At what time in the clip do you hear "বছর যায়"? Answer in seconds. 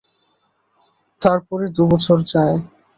1.91-2.57